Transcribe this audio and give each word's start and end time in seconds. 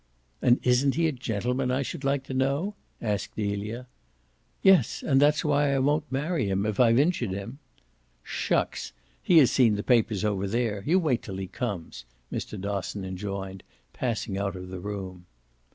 "And 0.41 0.59
isn't 0.63 0.95
he 0.95 1.07
a 1.07 1.11
gentleman, 1.11 1.69
I 1.69 1.83
should 1.83 2.03
like 2.03 2.23
to 2.23 2.33
know?" 2.33 2.73
asked 3.03 3.35
Delia. 3.35 3.85
"Yes, 4.63 5.03
and 5.05 5.21
that's 5.21 5.45
why 5.45 5.75
I 5.75 5.77
won't 5.77 6.11
marry 6.11 6.49
him 6.49 6.65
if 6.65 6.79
I've 6.79 6.97
injured 6.97 7.29
him." 7.29 7.59
"Shucks! 8.23 8.93
he 9.21 9.37
has 9.37 9.51
seen 9.51 9.75
the 9.75 9.83
papers 9.83 10.25
over 10.25 10.47
there. 10.47 10.81
You 10.87 10.97
wait 10.97 11.21
till 11.21 11.37
he 11.37 11.45
comes," 11.45 12.05
Mr. 12.33 12.59
Dosson 12.59 13.05
enjoined, 13.05 13.61
passing 13.93 14.39
out 14.39 14.55
of 14.55 14.69
the 14.69 14.79
room. 14.79 15.27